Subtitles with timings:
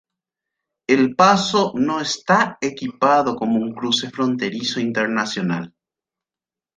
[0.87, 5.75] El paso no está equipado como un cruce fronterizo internacional.